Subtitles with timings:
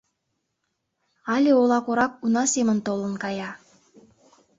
[1.33, 3.51] Але ола корак уна семын толын кая.